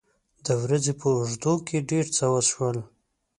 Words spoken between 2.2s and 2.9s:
وشول.